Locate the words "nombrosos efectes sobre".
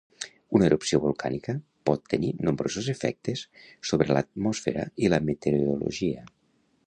2.47-4.09